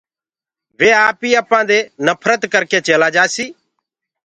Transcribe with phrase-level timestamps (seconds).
[0.79, 3.49] وي آپيٚ اپانٚ دي نڦرت ڪرڪي چيلآ جآسيٚ